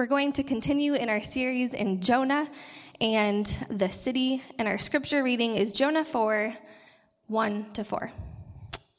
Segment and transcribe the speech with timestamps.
[0.00, 2.48] We're going to continue in our series in Jonah
[3.02, 6.54] and the city, and our scripture reading is Jonah 4
[7.26, 8.10] 1 to 4.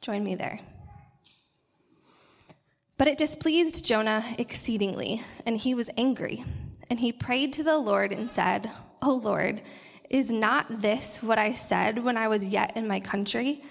[0.02, 0.60] Join me there.
[3.00, 6.46] But it displeased Jonah exceedingly, and he was angry.
[6.92, 8.70] And he prayed to the Lord and said,
[9.02, 9.64] O Lord,
[10.08, 13.64] is not this what I said when I was yet in my country?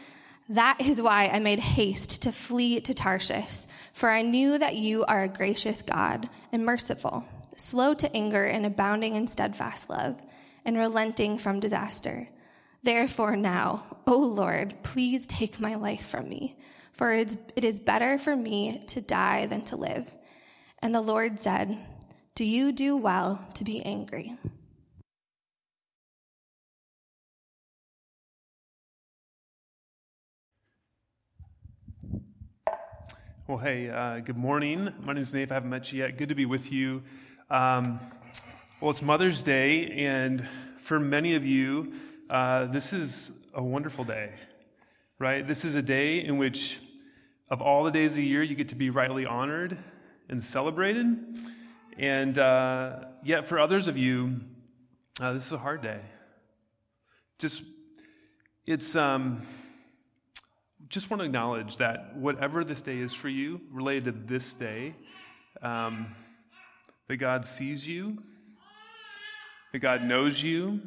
[0.49, 5.05] That is why I made haste to flee to Tarshish, for I knew that you
[5.05, 7.27] are a gracious God and merciful,
[7.57, 10.23] slow to anger and abounding in steadfast love,
[10.65, 12.29] and relenting from disaster.
[12.83, 16.57] Therefore, now, O Lord, please take my life from me,
[16.93, 20.11] for it is better for me to die than to live.
[20.81, 21.79] And the Lord said,
[22.35, 24.37] Do you do well to be angry?
[33.51, 34.95] Well, hey, uh, good morning.
[35.03, 35.51] My name is Nate.
[35.51, 36.17] I haven't met you yet.
[36.17, 37.03] Good to be with you.
[37.51, 37.99] Um,
[38.81, 40.47] well, it's Mother's Day, and
[40.79, 41.95] for many of you,
[42.31, 44.31] uh, this is a wonderful day,
[45.19, 45.45] right?
[45.45, 46.79] This is a day in which,
[47.49, 49.77] of all the days of the year, you get to be rightly honored
[50.29, 51.19] and celebrated.
[51.99, 54.43] And uh, yet, for others of you,
[55.21, 55.99] uh, this is a hard day.
[57.41, 57.63] Just,
[58.65, 58.95] it's.
[58.95, 59.45] Um,
[60.91, 64.97] just want to acknowledge that whatever this day is for you, related to this day,
[65.63, 66.09] um,
[67.07, 68.19] that God sees you,
[69.73, 70.81] that God knows you.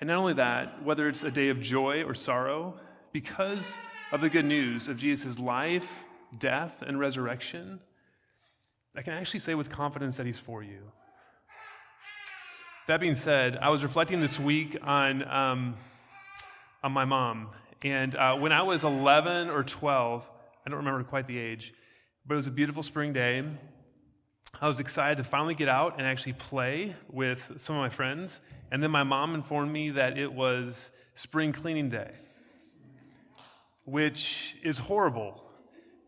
[0.00, 2.80] And not only that, whether it's a day of joy or sorrow,
[3.12, 3.62] because
[4.10, 6.02] of the good news of Jesus' life,
[6.38, 7.78] death, and resurrection,
[8.96, 10.80] I can actually say with confidence that He's for you.
[12.88, 15.74] That being said, I was reflecting this week on, um,
[16.82, 17.50] on my mom
[17.84, 20.28] and uh, when I was 11 or 12,
[20.64, 21.74] I don't remember quite the age,
[22.24, 23.42] but it was a beautiful spring day.
[24.60, 28.40] I was excited to finally get out and actually play with some of my friends.
[28.70, 32.12] And then my mom informed me that it was spring cleaning day,
[33.84, 35.42] which is horrible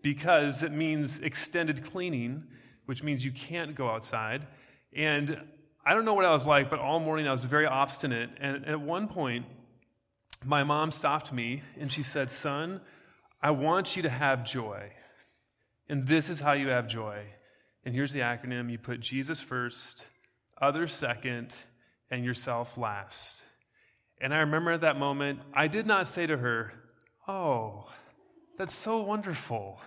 [0.03, 2.45] because it means extended cleaning,
[2.87, 4.47] which means you can't go outside.
[4.95, 5.41] And
[5.85, 8.31] I don't know what I was like, but all morning I was very obstinate.
[8.41, 9.47] And at one point,
[10.44, 12.81] my mom stopped me and she said, Son,
[13.43, 14.91] I want you to have joy.
[15.88, 17.25] And this is how you have joy.
[17.84, 20.05] And here's the acronym you put Jesus first,
[20.60, 21.55] others second,
[22.10, 23.43] and yourself last.
[24.21, 26.72] And I remember at that moment, I did not say to her,
[27.28, 27.87] Oh,
[28.56, 29.81] that's so wonderful.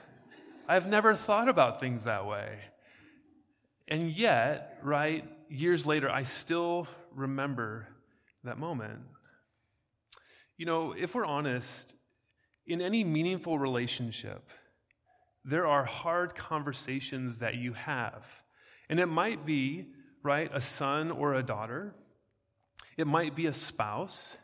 [0.67, 2.59] I've never thought about things that way.
[3.87, 7.87] And yet, right, years later, I still remember
[8.43, 8.99] that moment.
[10.57, 11.93] You know, if we're honest,
[12.65, 14.49] in any meaningful relationship,
[15.45, 18.25] there are hard conversations that you have.
[18.89, 19.87] And it might be,
[20.23, 21.93] right, a son or a daughter.
[22.97, 24.35] It might be a spouse.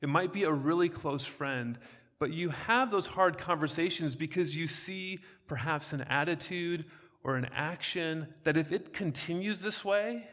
[0.00, 1.78] It might be a really close friend.
[2.18, 6.86] But you have those hard conversations because you see perhaps an attitude
[7.22, 10.26] or an action that if it continues this way,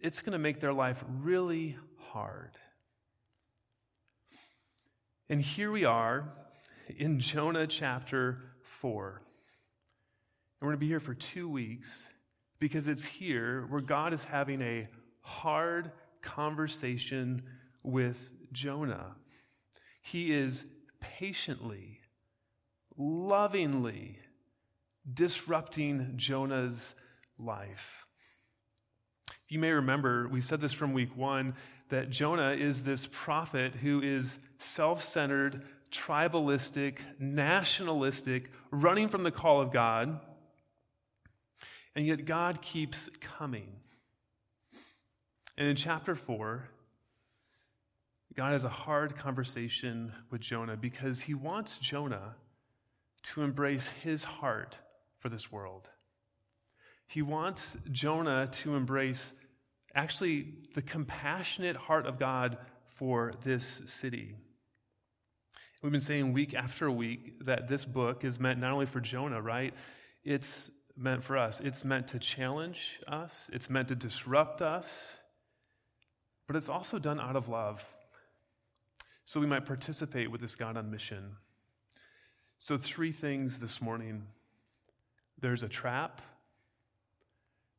[0.00, 1.76] it's going to make their life really
[2.12, 2.52] hard.
[5.30, 6.32] And here we are
[6.96, 9.08] in Jonah chapter 4.
[9.08, 9.22] And
[10.62, 12.06] we're going to be here for two weeks
[12.58, 14.88] because it's here where God is having a
[15.20, 17.42] hard conversation
[17.82, 19.16] with Jonah.
[20.00, 20.64] He is
[20.98, 22.00] patiently,
[22.96, 24.20] lovingly
[25.12, 26.94] disrupting Jonah's
[27.38, 28.06] life.
[29.50, 31.54] You may remember, we've said this from week one,
[31.88, 39.60] that Jonah is this prophet who is self centered, tribalistic, nationalistic, running from the call
[39.60, 40.20] of God.
[41.94, 43.68] And yet God keeps coming.
[45.56, 46.68] And in chapter 4,
[48.36, 52.36] God has a hard conversation with Jonah because he wants Jonah
[53.24, 54.78] to embrace his heart
[55.18, 55.88] for this world.
[57.08, 59.32] He wants Jonah to embrace
[59.98, 62.56] actually the compassionate heart of God
[62.86, 64.36] for this city.
[65.82, 69.42] We've been saying week after week that this book is meant not only for Jonah,
[69.42, 69.74] right?
[70.24, 71.60] It's meant for us.
[71.60, 75.14] It's meant to challenge us, it's meant to disrupt us,
[76.46, 77.84] but it's also done out of love.
[79.24, 81.36] So we might participate with this God on mission.
[82.60, 84.26] So, three things this morning
[85.40, 86.22] there's a trap,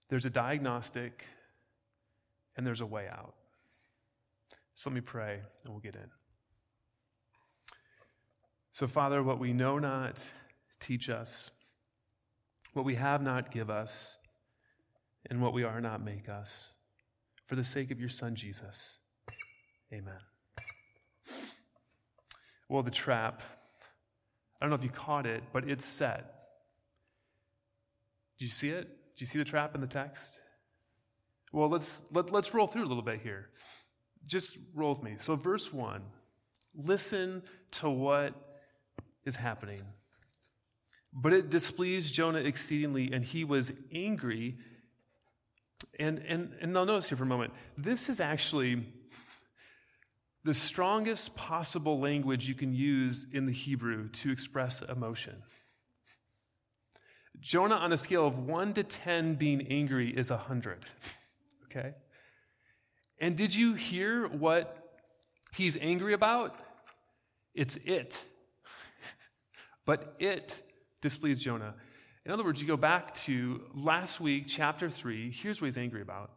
[0.10, 1.26] there's a diagnostic,
[2.60, 3.36] and there's a way out.
[4.76, 6.10] So let me pray and we'll get in.
[8.74, 10.18] So, Father, what we know not,
[10.82, 11.52] teach us.
[12.74, 14.18] What we have not, give us,
[15.30, 16.68] and what we are not, make us.
[17.48, 18.98] For the sake of your Son, Jesus.
[19.94, 20.20] Amen.
[22.68, 23.42] Well, the trap,
[24.60, 26.26] I don't know if you caught it, but it's set.
[28.38, 28.90] Do you see it?
[29.16, 30.40] Do you see the trap in the text?
[31.52, 33.50] Well, let's, let, let's roll through a little bit here.
[34.26, 35.16] Just roll with me.
[35.20, 36.02] So, verse 1
[36.76, 37.42] listen
[37.72, 38.34] to what
[39.26, 39.82] is happening.
[41.12, 44.58] But it displeased Jonah exceedingly, and he was angry.
[46.00, 48.86] And, and, and now, notice here for a moment this is actually
[50.44, 55.42] the strongest possible language you can use in the Hebrew to express emotion.
[57.42, 60.86] Jonah, on a scale of 1 to 10, being angry is 100.
[61.70, 61.94] Okay?
[63.20, 65.00] And did you hear what
[65.54, 66.56] he's angry about?
[67.54, 68.24] It's it.
[69.86, 70.62] but it
[71.02, 71.76] displeased Jonah.
[72.26, 76.02] In other words, you go back to last week, chapter 3, here's what he's angry
[76.02, 76.32] about.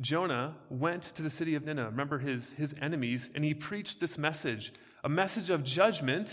[0.00, 4.16] Jonah went to the city of Nineveh, remember his, his enemies, and he preached this
[4.16, 4.72] message
[5.04, 6.32] a message of judgment.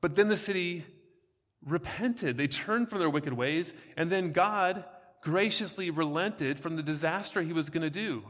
[0.00, 0.86] But then the city
[1.64, 2.36] repented.
[2.36, 4.84] They turned from their wicked ways, and then God
[5.22, 8.24] graciously relented from the disaster he was going to do.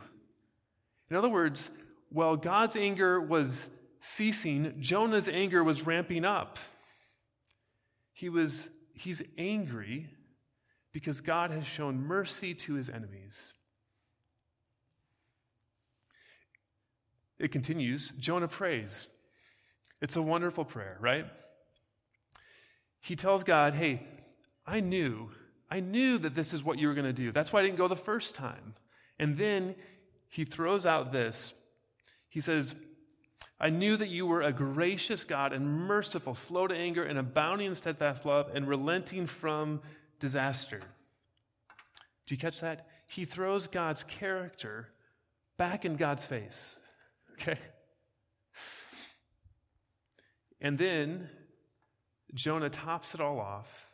[1.11, 1.70] In other words,
[2.11, 3.69] while God's anger was
[4.00, 6.58] ceasing, Jonah's anger was ramping up.
[8.12, 10.08] He was he's angry
[10.93, 13.52] because God has shown mercy to his enemies.
[17.38, 19.06] It continues, Jonah prays.
[20.00, 21.26] It's a wonderful prayer, right?
[23.00, 24.02] He tells God, Hey,
[24.67, 25.31] I knew,
[25.70, 27.31] I knew that this is what you were going to do.
[27.31, 28.75] That's why I didn't go the first time.
[29.19, 29.75] And then
[30.29, 31.53] he throws out this.
[32.29, 32.75] He says,
[33.61, 37.69] I knew that you were a gracious God and merciful, slow to anger, and abounding
[37.69, 39.81] in steadfast love, and relenting from
[40.20, 40.81] disaster.
[42.26, 42.87] Do you catch that?
[43.06, 44.88] He throws God's character
[45.56, 46.76] back in God's face.
[47.32, 47.59] Okay?
[50.61, 51.29] And then
[52.35, 53.88] Jonah tops it all off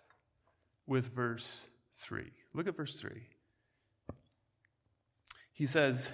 [0.87, 1.67] with verse
[1.99, 2.31] 3.
[2.53, 3.11] Look at verse 3.
[5.53, 6.09] He says,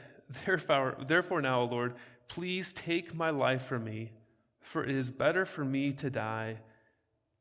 [0.44, 1.94] Therefore, therefore now, O Lord,
[2.28, 4.12] please take my life from me,
[4.60, 6.58] for it is better for me to die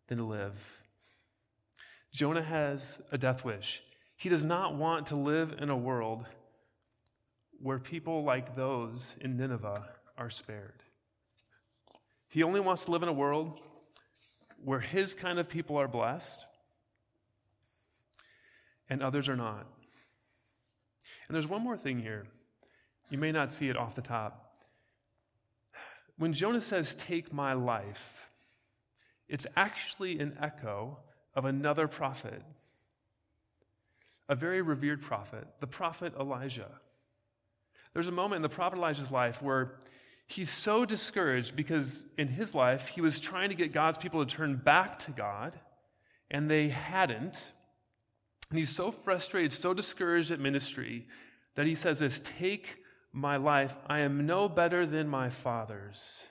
[0.08, 0.58] than to live.
[2.12, 3.82] Jonah has a death wish.
[4.16, 6.26] He does not want to live in a world
[7.62, 9.88] where people like those in Nineveh
[10.18, 10.82] are spared.
[12.30, 13.60] He only wants to live in a world
[14.64, 16.46] where his kind of people are blessed
[18.90, 19.68] and others are not.
[21.28, 22.26] And there's one more thing here.
[23.10, 24.50] You may not see it off the top.
[26.18, 28.30] When Jonah says, Take my life,
[29.28, 30.98] it's actually an echo
[31.36, 32.42] of another prophet,
[34.28, 36.70] a very revered prophet, the prophet Elijah.
[37.94, 39.76] There's a moment in the prophet Elijah's life where
[40.28, 44.36] he's so discouraged because in his life he was trying to get God's people to
[44.36, 45.60] turn back to God,
[46.30, 47.38] and they hadn't.
[48.50, 51.08] And he's so frustrated, so discouraged at ministry
[51.56, 52.78] that he says this Take
[53.12, 53.76] my life.
[53.88, 56.24] I am no better than my father's.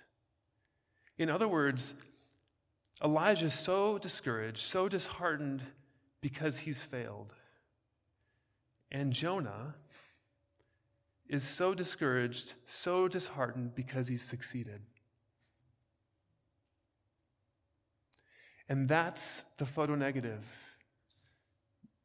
[1.17, 1.95] In other words,
[3.03, 5.63] Elijah is so discouraged, so disheartened
[6.21, 7.35] because he's failed.
[8.91, 9.75] And Jonah
[11.29, 14.81] is so discouraged, so disheartened because he's succeeded.
[18.69, 20.45] And that's the photo negative.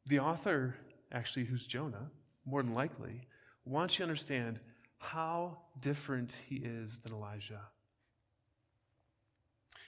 [0.06, 0.76] The author,
[1.12, 2.10] actually, who's Jonah,
[2.44, 3.26] more than likely,
[3.64, 4.58] wants you to understand
[4.98, 7.60] how different he is than Elijah.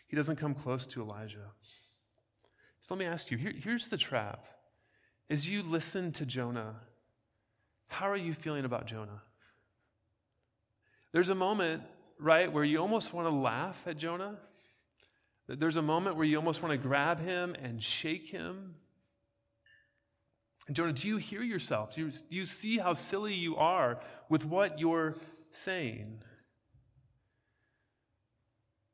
[0.06, 1.50] He doesn't come close to Elijah.
[2.80, 4.46] So let me ask you here, here's the trap.
[5.28, 6.76] As you listen to Jonah,
[7.88, 9.22] how are you feeling about Jonah?
[11.12, 11.82] There's a moment,
[12.18, 14.36] right, where you almost want to laugh at Jonah.
[15.48, 18.74] There's a moment where you almost want to grab him and shake him.
[20.72, 21.94] Jonah, do you hear yourself?
[21.94, 25.16] Do you, do you see how silly you are with what you're
[25.52, 26.18] saying?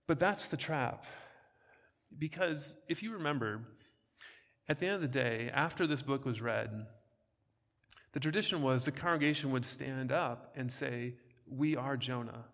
[0.06, 1.04] But that's the trap.
[2.18, 3.62] Because if you remember,
[4.68, 6.86] at the end of the day, after this book was read,
[8.12, 11.14] the tradition was the congregation would stand up and say,
[11.46, 12.44] We are Jonah.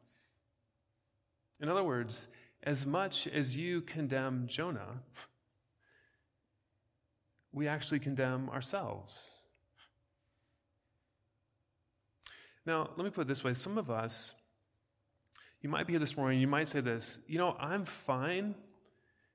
[1.60, 2.28] In other words,
[2.62, 5.02] as much as you condemn Jonah,
[7.52, 9.14] we actually condemn ourselves.
[12.66, 14.34] Now, let me put it this way some of us,
[15.62, 18.54] you might be here this morning, you might say this, you know, I'm fine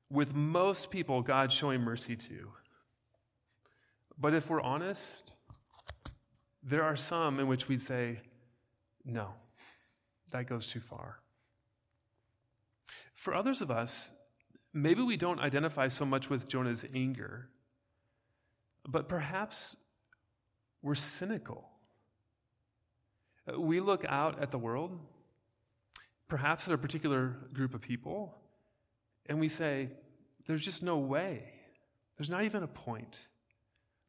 [0.10, 2.52] with most people God showing mercy to.
[4.18, 5.32] But if we're honest,
[6.62, 8.20] there are some in which we'd say,
[9.04, 9.30] no,
[10.32, 11.20] that goes too far.
[13.16, 14.10] For others of us,
[14.74, 17.50] maybe we don't identify so much with Jonah's anger,
[18.88, 19.76] but perhaps
[20.82, 21.70] we're cynical.
[23.58, 24.98] We look out at the world,
[26.28, 28.36] perhaps at a particular group of people,
[29.28, 29.90] and we say,
[30.48, 31.44] there's just no way.
[32.18, 33.18] There's not even a point.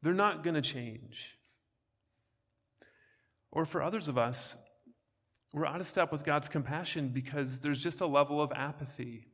[0.01, 1.35] They're not going to change.
[3.51, 4.55] Or for others of us,
[5.53, 9.27] we're out of step with God's compassion because there's just a level of apathy.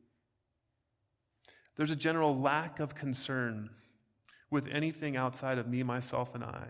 [1.75, 3.71] There's a general lack of concern
[4.51, 6.67] with anything outside of me, myself, and I.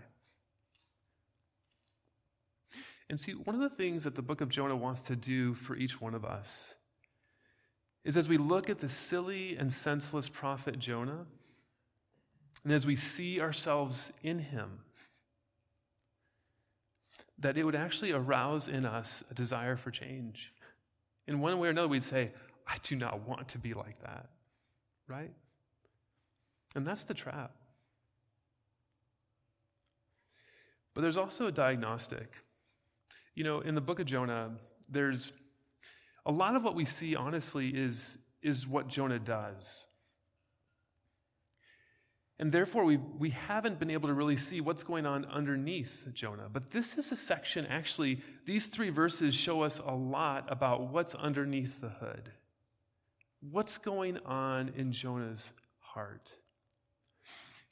[3.10, 5.76] And see, one of the things that the book of Jonah wants to do for
[5.76, 6.72] each one of us
[8.04, 11.26] is as we look at the silly and senseless prophet Jonah,
[12.64, 14.80] and as we see ourselves in him,
[17.38, 20.52] that it would actually arouse in us a desire for change.
[21.26, 22.30] In one way or another, we'd say,
[22.66, 24.28] I do not want to be like that,
[25.08, 25.32] right?
[26.74, 27.52] And that's the trap.
[30.94, 32.32] But there's also a diagnostic.
[33.34, 34.50] You know, in the book of Jonah,
[34.88, 35.32] there's
[36.26, 39.86] a lot of what we see, honestly, is, is what Jonah does.
[42.38, 46.48] And therefore, we, we haven't been able to really see what's going on underneath Jonah.
[46.52, 51.14] But this is a section, actually, these three verses show us a lot about what's
[51.14, 52.32] underneath the hood.
[53.40, 56.34] What's going on in Jonah's heart?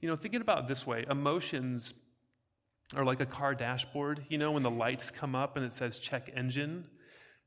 [0.01, 1.93] You know, thinking about this way emotions
[2.97, 4.25] are like a car dashboard.
[4.29, 6.85] You know, when the lights come up and it says check engine,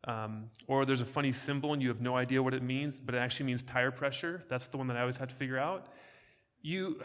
[0.05, 3.15] um, or there's a funny symbol and you have no idea what it means, but
[3.15, 4.43] it actually means tire pressure.
[4.49, 5.87] That's the one that I always had to figure out
[6.63, 7.01] you,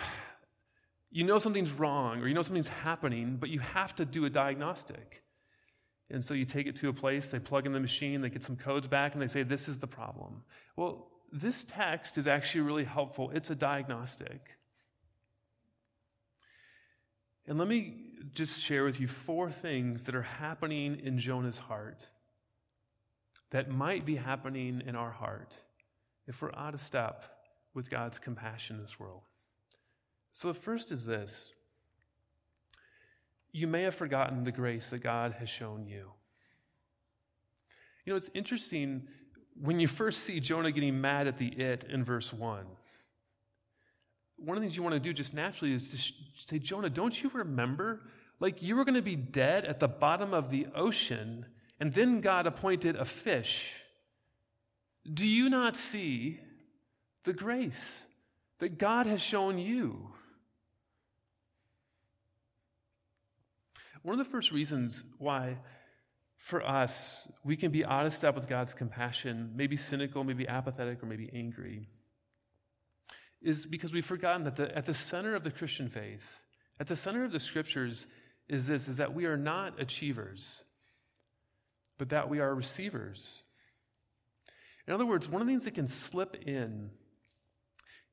[1.11, 4.30] you know something's wrong or you know something's happening, but you have to do a
[4.30, 5.23] diagnostic.
[6.11, 8.42] And so you take it to a place, they plug in the machine, they get
[8.42, 10.42] some codes back, and they say, This is the problem.
[10.75, 13.30] Well, this text is actually really helpful.
[13.35, 14.40] It's a diagnostic.
[17.47, 22.09] And let me just share with you four things that are happening in Jonah's heart
[23.51, 25.55] that might be happening in our heart
[26.27, 27.25] if we're out of step
[27.75, 29.23] with God's compassion in this world.
[30.33, 31.53] So the first is this
[33.51, 36.13] you may have forgotten the grace that God has shown you.
[38.05, 39.09] You know, it's interesting
[39.61, 42.67] when you first see Jonah getting mad at the it in verse 1.
[44.38, 45.99] One of the things you want to do just naturally is to
[46.47, 48.02] say, Jonah, don't you remember?
[48.40, 51.47] Like you were going to be dead at the bottom of the ocean,
[51.80, 53.73] and then God appointed a fish.
[55.12, 56.38] Do you not see
[57.25, 58.02] the grace
[58.61, 60.11] that God has shown you?
[64.02, 65.59] One of the first reasons why,
[66.37, 71.02] for us, we can be out of step with God's compassion, maybe cynical, maybe apathetic,
[71.02, 71.88] or maybe angry,
[73.40, 76.40] is because we've forgotten that the, at the center of the Christian faith,
[76.80, 78.07] at the center of the scriptures,
[78.49, 80.62] is this is that we are not achievers,
[81.99, 83.42] but that we are receivers.
[84.87, 86.90] In other words, one of the things that can slip in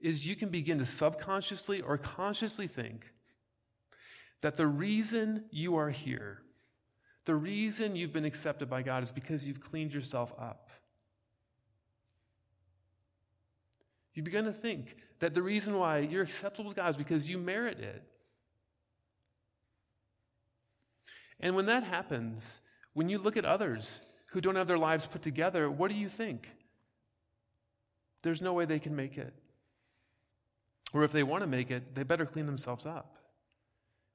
[0.02, 3.06] is you can begin to subconsciously or consciously think
[4.42, 6.42] that the reason you are here,
[7.26, 10.70] the reason you've been accepted by God is because you've cleaned yourself up.
[14.14, 17.38] You begin to think that the reason why you're acceptable to God is because you
[17.38, 18.04] merit it.
[21.40, 22.60] And when that happens,
[22.94, 24.00] when you look at others
[24.32, 26.50] who don't have their lives put together, what do you think?
[28.22, 29.34] There's no way they can make it.
[30.94, 33.16] Or if they want to make it, they better clean themselves up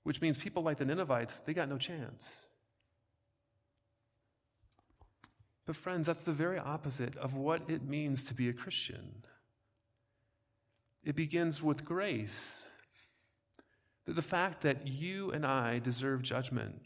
[0.03, 2.29] which means people like the Ninevites, they got no chance.
[5.67, 9.23] But, friends, that's the very opposite of what it means to be a Christian.
[11.05, 12.65] It begins with grace.
[14.07, 16.83] That the fact that you and I deserve judgment,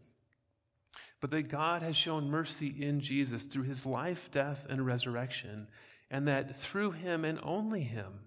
[1.21, 5.69] but that God has shown mercy in Jesus through his life, death, and resurrection,
[6.11, 8.21] and that through him and only him,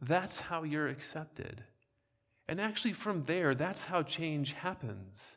[0.00, 1.64] that's how you're accepted.
[2.48, 5.36] And actually, from there, that's how change happens.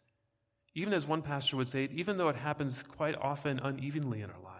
[0.73, 4.41] Even as one pastor would say, even though it happens quite often unevenly in our
[4.43, 4.52] lives.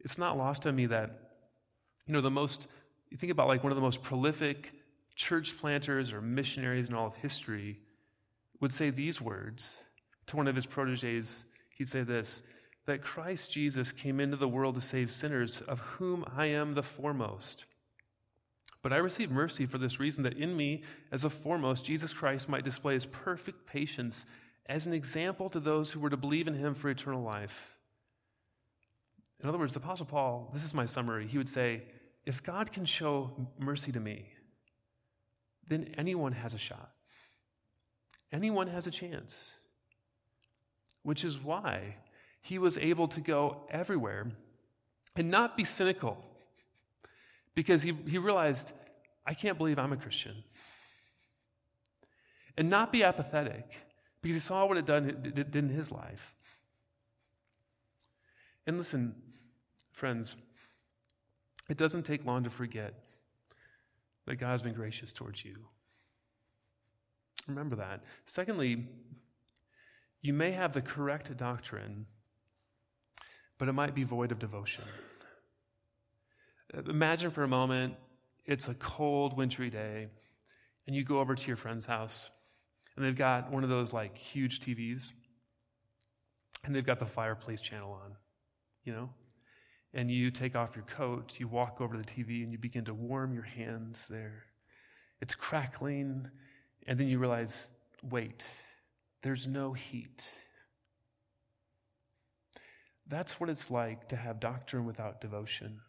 [0.00, 1.10] It's not lost on me that,
[2.06, 2.66] you know, the most,
[3.10, 4.72] you think about like one of the most prolific
[5.14, 7.80] church planters or missionaries in all of history
[8.60, 9.78] would say these words
[10.26, 11.44] to one of his proteges.
[11.76, 12.42] He'd say this
[12.86, 16.82] that Christ Jesus came into the world to save sinners, of whom I am the
[16.82, 17.66] foremost.
[18.82, 22.48] But I receive mercy for this reason that in me, as a foremost, Jesus Christ
[22.48, 24.24] might display his perfect patience
[24.66, 27.76] as an example to those who were to believe in him for eternal life.
[29.42, 31.82] In other words, the Apostle Paul, this is my summary, he would say,
[32.26, 34.26] if God can show mercy to me,
[35.66, 36.90] then anyone has a shot.
[38.32, 39.52] Anyone has a chance.
[41.02, 41.96] Which is why
[42.42, 44.30] he was able to go everywhere
[45.16, 46.18] and not be cynical
[47.54, 48.72] because he, he realized,
[49.26, 50.44] I can't believe I'm a Christian.
[52.56, 53.64] And not be apathetic
[54.22, 56.34] because he saw what it done did in his life.
[58.70, 59.16] And listen,
[59.90, 60.36] friends,
[61.68, 62.94] it doesn't take long to forget
[64.28, 65.56] that God has been gracious towards you.
[67.48, 68.04] Remember that.
[68.26, 68.86] Secondly,
[70.22, 72.06] you may have the correct doctrine,
[73.58, 74.84] but it might be void of devotion.
[76.88, 77.94] Imagine for a moment
[78.46, 80.06] it's a cold, wintry day,
[80.86, 82.30] and you go over to your friend's house,
[82.94, 85.10] and they've got one of those like huge TVs,
[86.62, 88.14] and they've got the fireplace channel on,
[88.84, 89.10] you know?
[89.92, 92.84] And you take off your coat, you walk over to the TV, and you begin
[92.84, 94.44] to warm your hands there.
[95.20, 96.28] It's crackling,
[96.86, 97.72] and then you realize
[98.02, 98.46] wait,
[99.22, 100.24] there's no heat.
[103.06, 105.80] That's what it's like to have doctrine without devotion.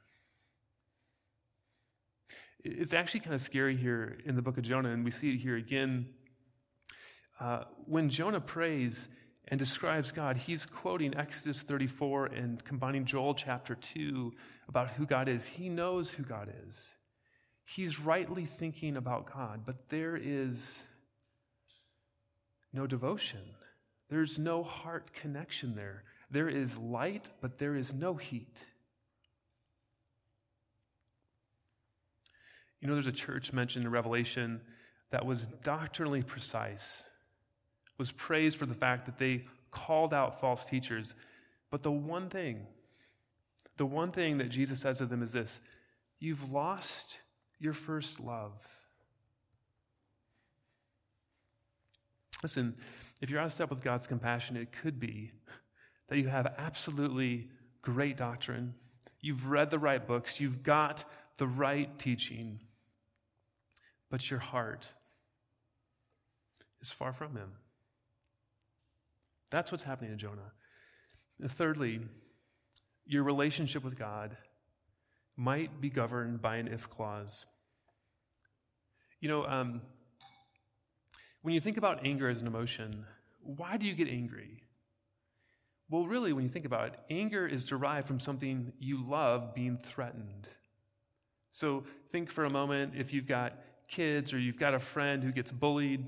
[2.64, 5.38] It's actually kind of scary here in the book of Jonah, and we see it
[5.38, 6.08] here again.
[7.40, 9.08] Uh, when Jonah prays
[9.52, 14.32] and describes God, he's quoting Exodus 34 and combining Joel chapter 2
[14.70, 15.46] about who God is.
[15.46, 16.94] He knows who God is.
[17.66, 20.78] He's rightly thinking about God, but there is
[22.72, 23.42] no devotion.
[24.10, 26.04] There's no heart connection there.
[26.32, 28.66] There is light, but there is no heat.
[32.80, 34.62] You know, there's a church mentioned in Revelation
[35.12, 37.04] that was doctrinally precise,
[38.02, 41.14] was praised for the fact that they called out false teachers.
[41.70, 42.66] But the one thing,
[43.78, 45.60] the one thing that Jesus says to them is this
[46.20, 47.20] you've lost
[47.60, 48.54] your first love.
[52.44, 52.76] Listen,
[53.22, 55.32] if you're out of step with God's compassion, it could be
[56.10, 57.50] that you have absolutely
[57.84, 58.74] great doctrine.
[59.22, 60.40] You've read the right books.
[60.40, 61.06] You've got
[61.38, 62.60] the right teaching
[64.12, 64.86] but your heart
[66.82, 67.54] is far from him.
[69.52, 70.54] That's what's happening to Jonah.
[71.40, 72.00] And thirdly,
[73.06, 74.38] your relationship with God
[75.36, 77.46] might be governed by an if clause.
[79.20, 79.82] You know, um,
[81.42, 83.06] when you think about anger as an emotion,
[83.44, 84.64] why do you get angry?
[85.90, 89.78] Well, really, when you think about it, anger is derived from something you love being
[89.78, 90.48] threatened.
[91.52, 93.56] So think for a moment if you've got
[93.90, 96.08] kids or you've got a friend who gets bullied,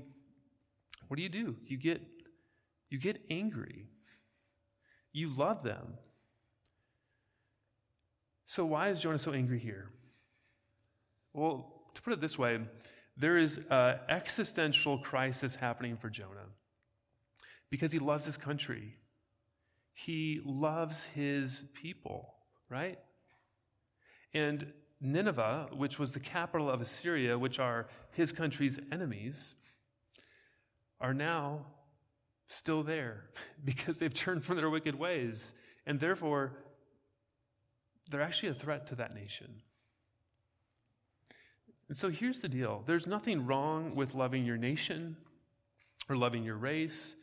[1.08, 1.56] what do you do?
[1.66, 2.00] You get
[2.94, 3.88] you get angry.
[5.12, 5.94] You love them.
[8.46, 9.90] So why is Jonah so angry here?
[11.32, 12.60] Well, to put it this way,
[13.16, 16.46] there is an existential crisis happening for Jonah
[17.68, 18.94] because he loves his country.
[19.92, 22.32] He loves his people,
[22.70, 23.00] right?
[24.32, 29.56] And Nineveh, which was the capital of Assyria, which are his country's enemies,
[31.00, 31.66] are now
[32.48, 33.24] still there
[33.64, 35.54] because they've turned from their wicked ways.
[35.86, 36.52] And therefore,
[38.10, 39.62] they're actually a threat to that nation.
[41.88, 45.16] And so here's the deal there's nothing wrong with loving your nation
[46.08, 47.14] or loving your race,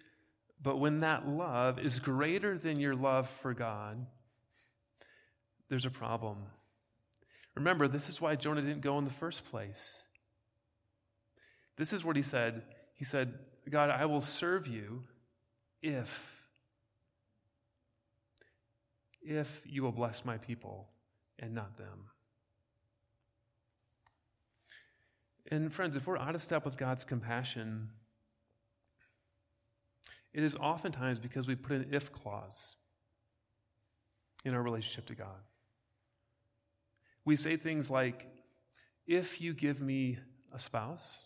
[0.62, 4.06] but when that love is greater than your love for God,
[5.70, 6.38] there's a problem.
[7.56, 10.04] Remember, this is why Jonah didn't go in the first place.
[11.78, 12.64] This is what he said.
[12.96, 13.34] He said,
[13.70, 15.04] God, I will serve you
[15.82, 16.38] if
[19.24, 20.90] if you will bless my people
[21.38, 22.10] and not them.
[25.50, 27.90] And friends, if we're out of step with God's compassion,
[30.34, 32.76] it is oftentimes because we put an if clause
[34.46, 35.42] in our relationship to God.
[37.26, 38.28] We say things like,
[39.06, 40.18] if you give me
[40.54, 41.18] a spouse,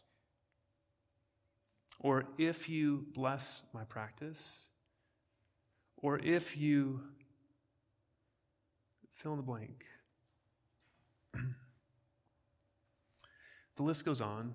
[1.99, 4.67] or if you bless my practice,
[5.97, 7.01] or if you
[9.13, 9.85] fill in the blank.
[13.75, 14.53] the list goes on.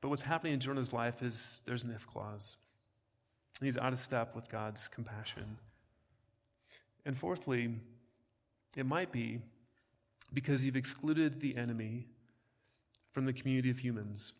[0.00, 2.56] But what's happening in Jonah's life is there's an if clause.
[3.60, 5.56] He's out of step with God's compassion.
[7.06, 7.70] And fourthly,
[8.76, 9.40] it might be
[10.32, 12.08] because you've excluded the enemy
[13.12, 14.32] from the community of humans.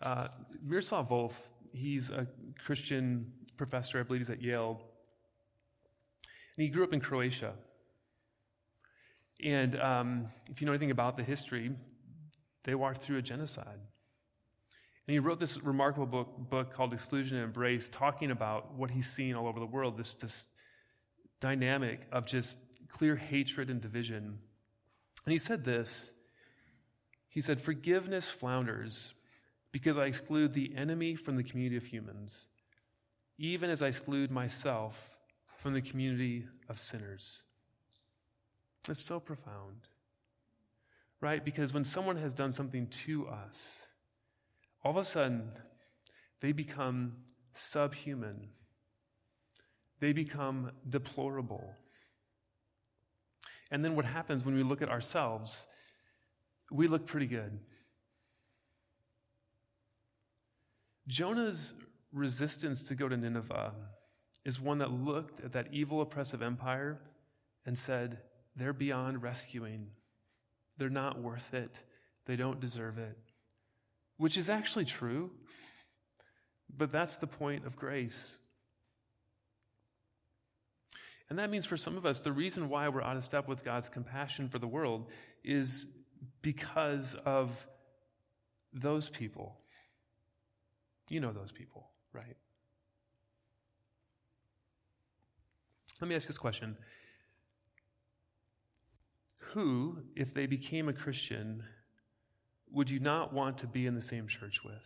[0.00, 0.28] Uh,
[0.62, 1.32] Miroslav Volf,
[1.72, 2.26] he's a
[2.64, 4.80] Christian professor, I believe he's at Yale,
[6.56, 7.54] and he grew up in Croatia.
[9.44, 11.70] And um, if you know anything about the history,
[12.64, 13.78] they walked through a genocide.
[15.06, 19.10] And he wrote this remarkable book, book called Exclusion and Embrace, talking about what he's
[19.10, 20.48] seen all over the world this, this
[21.40, 24.38] dynamic of just clear hatred and division.
[25.24, 26.12] And he said this
[27.28, 29.12] He said, Forgiveness flounders
[29.76, 32.46] because I exclude the enemy from the community of humans,
[33.36, 35.18] even as I exclude myself
[35.58, 37.42] from the community of sinners.
[38.88, 39.88] It's so profound,
[41.20, 41.44] right?
[41.44, 43.68] Because when someone has done something to us,
[44.82, 45.50] all of a sudden
[46.40, 47.12] they become
[47.52, 48.48] subhuman,
[50.00, 51.74] they become deplorable.
[53.70, 55.66] And then what happens when we look at ourselves,
[56.70, 57.60] we look pretty good.
[61.08, 61.74] Jonah's
[62.12, 63.72] resistance to go to Nineveh
[64.44, 67.00] is one that looked at that evil, oppressive empire
[67.64, 68.18] and said,
[68.54, 69.88] they're beyond rescuing.
[70.78, 71.78] They're not worth it.
[72.26, 73.16] They don't deserve it.
[74.16, 75.30] Which is actually true,
[76.74, 78.38] but that's the point of grace.
[81.28, 83.64] And that means for some of us, the reason why we're out of step with
[83.64, 85.06] God's compassion for the world
[85.44, 85.86] is
[86.40, 87.50] because of
[88.72, 89.56] those people.
[91.08, 92.36] You know those people, right?
[96.00, 96.76] Let me ask this question
[99.38, 101.62] who, if they became a Christian,
[102.70, 104.82] would you not want to be in the same church with?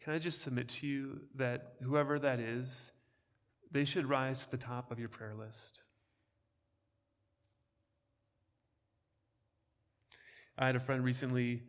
[0.00, 2.92] Can I just submit to you that whoever that is,
[3.70, 5.82] they should rise to the top of your prayer list?
[10.56, 11.62] I had a friend recently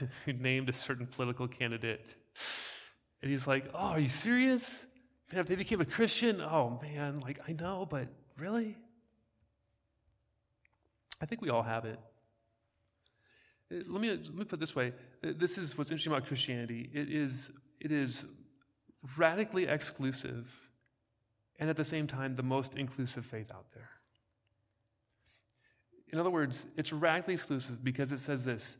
[0.24, 2.14] who named a certain political candidate.
[3.22, 4.84] And he's like, Oh, are you serious?
[5.32, 8.06] Man, if they became a Christian, oh man, like I know, but
[8.38, 8.76] really?
[11.20, 11.98] I think we all have it.
[13.72, 14.92] Uh, let me, let me put it this way.
[15.24, 16.90] Uh, this is what's interesting about Christianity.
[16.92, 18.24] It is, it is
[19.16, 20.46] radically exclusive
[21.58, 23.90] and at the same time the most inclusive faith out there.
[26.12, 28.76] In other words, it's radically exclusive because it says this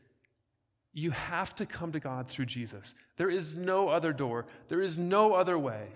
[0.97, 2.95] you have to come to God through Jesus.
[3.19, 5.89] There is no other door, there is no other way.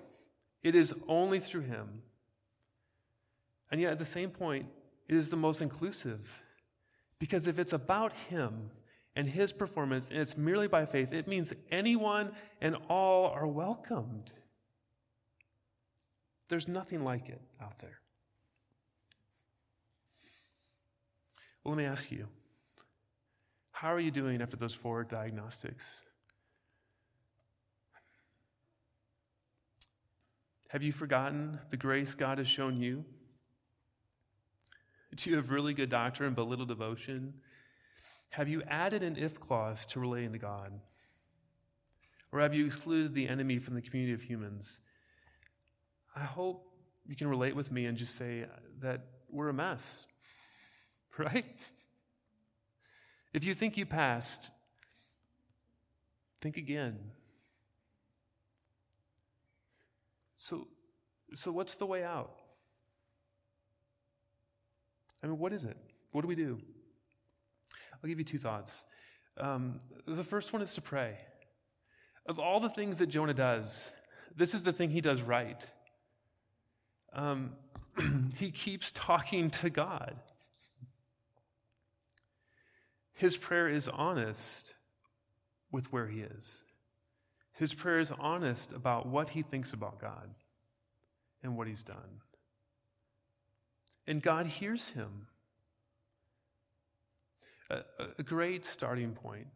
[0.62, 2.02] It is only through Him.
[3.70, 4.66] And yet, at the same point,
[5.08, 6.42] it is the most inclusive.
[7.18, 8.70] Because if it's about Him
[9.16, 14.30] and His performance and it's merely by faith, it means anyone and all are welcomed.
[16.50, 18.00] There's nothing like it out there.
[21.64, 22.26] Well, let me ask you
[23.80, 25.86] how are you doing after those four diagnostics?
[30.68, 33.06] Have you forgotten the grace God has shown you?
[35.16, 37.32] Do you have really good doctrine but little devotion?
[38.28, 40.78] Have you added an if clause to relating to God?
[42.32, 44.80] Or have you excluded the enemy from the community of humans?
[46.14, 46.70] I hope
[47.06, 48.44] you can relate with me and just say
[48.82, 50.04] that we're a mess,
[51.16, 51.46] right?
[53.32, 54.50] If you think you passed,
[56.40, 56.98] think again.
[60.36, 60.66] So,
[61.34, 62.34] so what's the way out?
[65.22, 65.76] I mean, what is it?
[66.12, 66.58] What do we do?
[68.02, 68.72] I'll give you two thoughts.
[69.36, 71.18] Um, the first one is to pray.
[72.26, 73.88] Of all the things that Jonah does,
[74.36, 75.64] this is the thing he does right.
[77.12, 77.52] Um,
[78.38, 80.16] he keeps talking to God.
[83.20, 84.72] His prayer is honest
[85.70, 86.62] with where he is.
[87.52, 90.30] His prayer is honest about what he thinks about God
[91.42, 92.22] and what he's done.
[94.08, 95.26] And God hears him.
[97.68, 97.82] A,
[98.18, 99.48] a, great starting point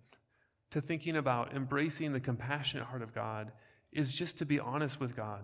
[0.70, 3.50] to thinking about embracing the compassionate heart of God
[3.90, 5.40] is just to be honest with God,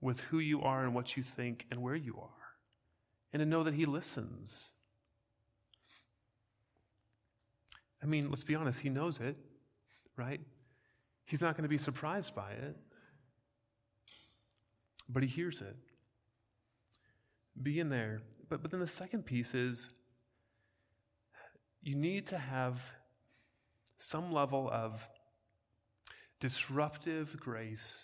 [0.00, 2.56] with who you are and what you think and where you are,
[3.34, 4.70] and to know that He listens.
[8.02, 9.36] I mean, let's be honest, He knows it,
[10.16, 10.40] right?
[11.24, 12.76] He's not going to be surprised by it,
[15.08, 15.76] but He hears it.
[17.62, 19.88] Be in there but, but then the second piece is
[21.82, 22.82] you need to have
[23.98, 25.08] some level of
[26.40, 27.96] disruptive grace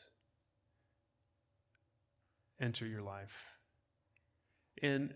[2.60, 3.34] enter your life.
[4.82, 5.12] And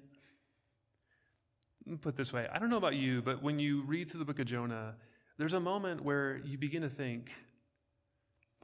[1.98, 4.38] put this way I don't know about you, but when you read through the book
[4.38, 4.94] of Jonah,
[5.38, 7.30] there's a moment where you begin to think,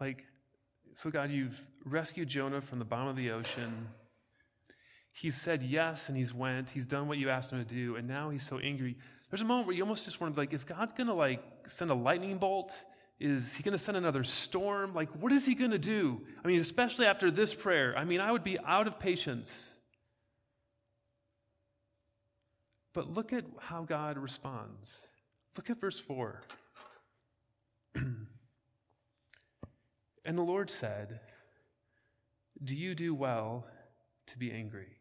[0.00, 0.24] like,
[0.94, 3.88] so God, you've rescued Jonah from the bottom of the ocean.
[5.12, 6.70] He said yes and he's went.
[6.70, 8.96] He's done what you asked him to do, and now he's so angry.
[9.30, 11.14] There's a moment where you almost just want to be like, is God going to
[11.14, 12.76] like send a lightning bolt?
[13.18, 14.94] Is he going to send another storm?
[14.94, 16.20] Like, what is he going to do?
[16.44, 17.96] I mean, especially after this prayer.
[17.96, 19.50] I mean, I would be out of patience.
[22.96, 25.02] But look at how God responds.
[25.54, 26.40] Look at verse 4.
[27.94, 28.26] and
[30.24, 31.20] the Lord said,
[32.64, 33.66] Do you do well
[34.28, 34.96] to be angry?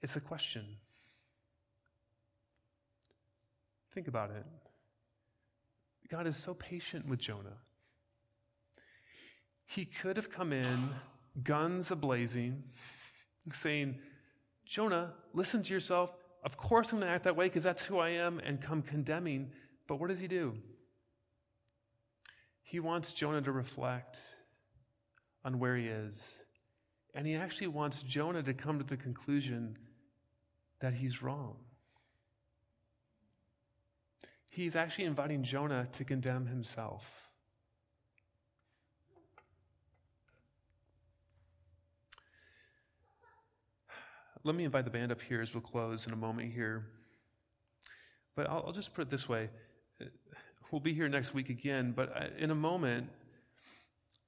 [0.00, 0.64] It's a question.
[3.92, 4.46] Think about it.
[6.08, 7.58] God is so patient with Jonah.
[9.66, 10.90] He could have come in,
[11.42, 12.62] guns ablazing,
[13.52, 13.98] saying,
[14.66, 16.10] Jonah, listen to yourself.
[16.44, 18.82] Of course I'm going to act that way because that's who I am, and come
[18.82, 19.52] condemning.
[19.86, 20.54] But what does he do?
[22.62, 24.18] He wants Jonah to reflect
[25.44, 26.38] on where he is.
[27.14, 29.76] And he actually wants Jonah to come to the conclusion
[30.80, 31.56] that he's wrong.
[34.50, 37.04] He's actually inviting Jonah to condemn himself.
[44.44, 46.84] Let me invite the band up here as we'll close in a moment here.
[48.34, 49.48] But I'll, I'll just put it this way.
[50.72, 53.08] We'll be here next week again, but in a moment,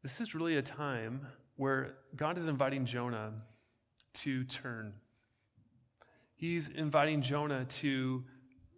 [0.03, 3.33] this is really a time where God is inviting Jonah
[4.14, 4.92] to turn.
[6.37, 8.22] He's inviting Jonah to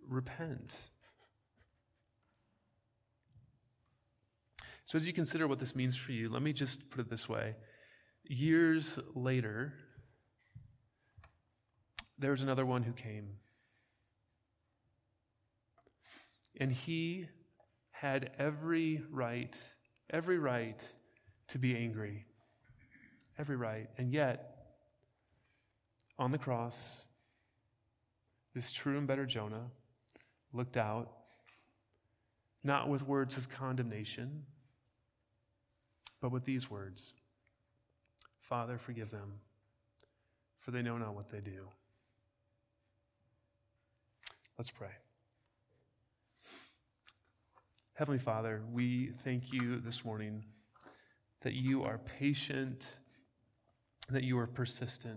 [0.08, 0.76] repent.
[4.84, 7.28] So, as you consider what this means for you, let me just put it this
[7.28, 7.56] way.
[8.24, 9.74] Years later,
[12.18, 13.28] there was another one who came.
[16.58, 17.28] And he
[17.90, 19.54] had every right,
[20.10, 20.82] every right
[21.48, 22.24] to be angry.
[23.38, 23.88] Every right.
[23.98, 24.56] And yet,
[26.18, 27.02] on the cross,
[28.54, 29.70] this true and better Jonah
[30.52, 31.10] looked out,
[32.64, 34.44] not with words of condemnation,
[36.22, 37.12] but with these words
[38.40, 39.40] Father, forgive them,
[40.60, 41.68] for they know not what they do.
[44.58, 44.88] Let's pray.
[47.92, 50.44] Heavenly Father, we thank you this morning
[51.42, 52.86] that you are patient,
[54.08, 55.14] that you are persistent